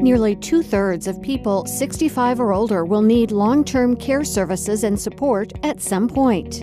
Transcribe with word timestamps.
Nearly 0.00 0.36
two 0.36 0.62
thirds 0.62 1.08
of 1.08 1.20
people 1.20 1.66
65 1.66 2.38
or 2.38 2.52
older 2.52 2.84
will 2.84 3.02
need 3.02 3.32
long 3.32 3.64
term 3.64 3.96
care 3.96 4.22
services 4.22 4.84
and 4.84 4.98
support 4.98 5.52
at 5.64 5.82
some 5.82 6.08
point. 6.08 6.60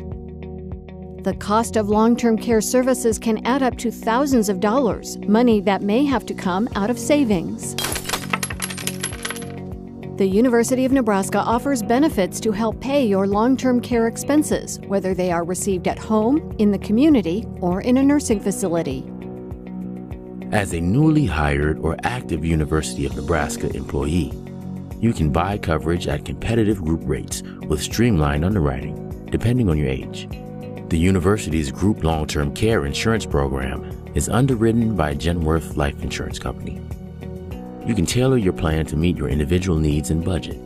The 1.25 1.35
cost 1.35 1.75
of 1.75 1.89
long 1.89 2.15
term 2.15 2.37
care 2.37 2.61
services 2.61 3.19
can 3.19 3.45
add 3.45 3.61
up 3.61 3.77
to 3.79 3.91
thousands 3.91 4.47
of 4.47 4.61
dollars, 4.61 5.17
money 5.27 5.59
that 5.61 5.81
may 5.81 6.05
have 6.05 6.25
to 6.27 6.33
come 6.33 6.69
out 6.75 6.89
of 6.89 6.97
savings. 6.97 7.75
The 10.15 10.25
University 10.25 10.85
of 10.85 10.93
Nebraska 10.93 11.39
offers 11.39 11.83
benefits 11.83 12.39
to 12.39 12.53
help 12.53 12.79
pay 12.79 13.05
your 13.05 13.27
long 13.27 13.57
term 13.57 13.81
care 13.81 14.07
expenses, 14.07 14.79
whether 14.87 15.13
they 15.13 15.29
are 15.29 15.43
received 15.43 15.89
at 15.89 15.99
home, 15.99 16.55
in 16.57 16.71
the 16.71 16.79
community, 16.79 17.45
or 17.59 17.81
in 17.81 17.97
a 17.97 18.03
nursing 18.03 18.39
facility. 18.39 19.03
As 20.51 20.73
a 20.73 20.79
newly 20.79 21.25
hired 21.25 21.79
or 21.79 21.97
active 22.03 22.45
University 22.45 23.05
of 23.05 23.15
Nebraska 23.15 23.75
employee, 23.75 24.31
you 24.99 25.11
can 25.11 25.31
buy 25.31 25.57
coverage 25.57 26.07
at 26.07 26.23
competitive 26.23 26.83
group 26.83 27.01
rates 27.03 27.41
with 27.67 27.81
streamlined 27.81 28.45
underwriting, 28.45 29.25
depending 29.31 29.69
on 29.69 29.77
your 29.77 29.87
age. 29.87 30.29
The 30.89 30.97
university's 30.97 31.71
group 31.71 32.03
long 32.03 32.27
term 32.27 32.53
care 32.53 32.85
insurance 32.85 33.25
program 33.25 33.83
is 34.13 34.29
underwritten 34.29 34.95
by 34.95 35.15
Genworth 35.15 35.77
Life 35.77 36.01
Insurance 36.03 36.37
Company. 36.37 36.79
You 37.85 37.95
can 37.95 38.05
tailor 38.05 38.37
your 38.37 38.53
plan 38.53 38.85
to 38.87 38.95
meet 38.95 39.17
your 39.17 39.29
individual 39.29 39.79
needs 39.79 40.11
and 40.11 40.23
budget. 40.23 40.57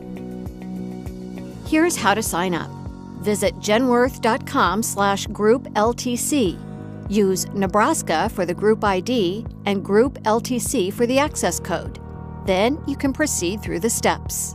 Here's 1.66 1.96
how 1.96 2.14
to 2.14 2.22
sign 2.22 2.54
up. 2.54 2.70
Visit 3.22 3.54
genworth.com 3.56 4.82
slash 4.82 5.26
group 5.28 5.64
LTC. 5.74 6.69
Use 7.10 7.48
Nebraska 7.48 8.28
for 8.28 8.46
the 8.46 8.54
group 8.54 8.84
ID 8.84 9.44
and 9.66 9.84
group 9.84 10.14
LTC 10.22 10.92
for 10.92 11.06
the 11.06 11.18
access 11.18 11.58
code. 11.58 11.98
Then 12.46 12.80
you 12.86 12.96
can 12.96 13.12
proceed 13.12 13.60
through 13.60 13.80
the 13.80 13.90
steps. 13.90 14.54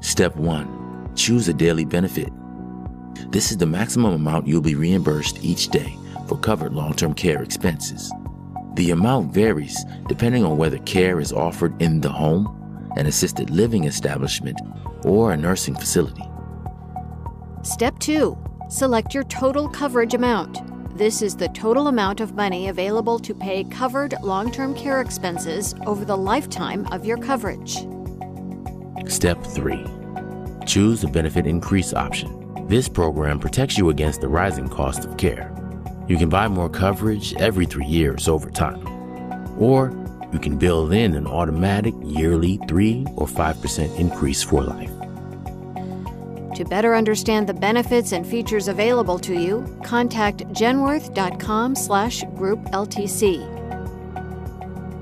Step 0.00 0.36
1. 0.36 1.10
Choose 1.16 1.48
a 1.48 1.52
daily 1.52 1.84
benefit. 1.84 2.32
This 3.32 3.50
is 3.50 3.56
the 3.56 3.66
maximum 3.66 4.12
amount 4.12 4.46
you'll 4.46 4.60
be 4.60 4.76
reimbursed 4.76 5.42
each 5.42 5.70
day 5.70 5.98
for 6.28 6.38
covered 6.38 6.72
long 6.72 6.94
term 6.94 7.14
care 7.14 7.42
expenses. 7.42 8.12
The 8.74 8.92
amount 8.92 9.34
varies 9.34 9.84
depending 10.06 10.44
on 10.44 10.56
whether 10.56 10.78
care 10.78 11.18
is 11.18 11.32
offered 11.32 11.82
in 11.82 12.00
the 12.00 12.10
home, 12.10 12.92
an 12.96 13.06
assisted 13.06 13.50
living 13.50 13.84
establishment, 13.84 14.60
or 15.02 15.32
a 15.32 15.36
nursing 15.36 15.74
facility. 15.74 16.22
Step 17.62 17.98
2. 17.98 18.38
Select 18.68 19.14
your 19.14 19.24
total 19.24 19.68
coverage 19.68 20.14
amount. 20.14 20.69
This 20.94 21.22
is 21.22 21.36
the 21.36 21.48
total 21.48 21.88
amount 21.88 22.20
of 22.20 22.34
money 22.34 22.68
available 22.68 23.18
to 23.20 23.34
pay 23.34 23.64
covered 23.64 24.14
long 24.22 24.50
term 24.50 24.74
care 24.74 25.00
expenses 25.00 25.74
over 25.86 26.04
the 26.04 26.16
lifetime 26.16 26.86
of 26.92 27.06
your 27.06 27.16
coverage. 27.16 27.78
Step 29.06 29.42
3. 29.42 29.86
Choose 30.66 31.00
the 31.00 31.08
benefit 31.08 31.46
increase 31.46 31.94
option. 31.94 32.66
This 32.68 32.88
program 32.88 33.38
protects 33.38 33.78
you 33.78 33.90
against 33.90 34.20
the 34.20 34.28
rising 34.28 34.68
cost 34.68 35.04
of 35.04 35.16
care. 35.16 35.54
You 36.06 36.16
can 36.18 36.28
buy 36.28 36.48
more 36.48 36.68
coverage 36.68 37.34
every 37.36 37.66
three 37.66 37.86
years 37.86 38.28
over 38.28 38.50
time. 38.50 38.84
Or 39.58 39.92
you 40.32 40.38
can 40.38 40.58
build 40.58 40.92
in 40.92 41.14
an 41.14 41.26
automatic 41.26 41.94
yearly 42.02 42.60
3 42.68 43.06
or 43.16 43.26
5% 43.26 43.98
increase 43.98 44.42
for 44.42 44.62
life. 44.62 44.92
To 46.60 46.66
better 46.66 46.94
understand 46.94 47.48
the 47.48 47.54
benefits 47.54 48.12
and 48.12 48.26
features 48.26 48.68
available 48.68 49.18
to 49.20 49.32
you, 49.32 49.64
contact 49.82 50.40
genworth.com 50.48 51.74
slash 51.74 52.22
group 52.36 52.60
LTC. 52.72 53.40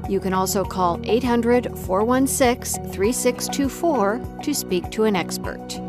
You 0.08 0.20
can 0.20 0.32
also 0.32 0.64
call 0.64 1.00
800 1.02 1.76
416 1.80 2.92
3624 2.92 4.40
to 4.44 4.54
speak 4.54 4.88
to 4.92 5.02
an 5.02 5.16
expert. 5.16 5.80